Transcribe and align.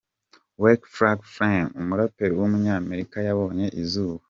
Waka 0.63 0.87
Flocka 0.93 1.27
Flame, 1.33 1.71
umuraperi 1.81 2.33
w’umunyamerika 2.39 3.17
yabonye 3.27 3.67
izuba. 3.81 4.19